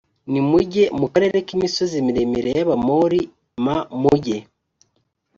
nimujye 0.31 0.83
mu 0.99 1.07
karere 1.13 1.37
k 1.47 1.49
imisozi 1.55 1.95
miremire 2.07 2.49
y 2.57 2.61
abamori 2.65 3.19
m 3.63 3.65
mujye 4.01 4.37